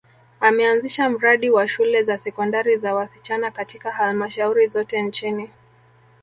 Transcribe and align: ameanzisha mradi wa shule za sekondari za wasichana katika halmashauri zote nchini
ameanzisha 0.39 1.09
mradi 1.09 1.49
wa 1.49 1.67
shule 1.67 2.03
za 2.03 2.17
sekondari 2.17 2.77
za 2.77 2.93
wasichana 2.95 3.51
katika 3.51 3.91
halmashauri 3.91 4.67
zote 4.67 5.01
nchini 5.01 5.49